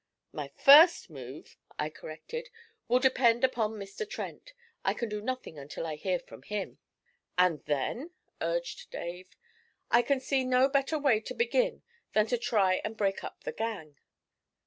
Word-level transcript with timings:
'My 0.33 0.47
first 0.57 1.11
move,' 1.11 1.57
I 1.77 1.91
corrected, 1.91 2.49
'will 2.87 2.97
depend 2.97 3.43
upon 3.43 3.73
Mr. 3.73 4.09
Trent. 4.09 4.53
I 4.83 4.95
can 4.95 5.09
do 5.09 5.21
nothing 5.21 5.59
until 5.59 5.85
I 5.85 5.93
hear 5.93 6.17
from 6.17 6.41
him.' 6.41 6.79
'And 7.37 7.63
then?' 7.65 8.09
urged 8.41 8.89
Dave. 8.89 9.29
'I 9.91 10.01
can 10.01 10.19
see 10.19 10.43
no 10.43 10.67
better 10.69 10.97
way 10.97 11.19
to 11.19 11.35
begin 11.35 11.83
than 12.13 12.25
to 12.25 12.39
try 12.39 12.81
and 12.83 12.97
break 12.97 13.23
up 13.23 13.43
the 13.43 13.51
gang.' 13.53 13.95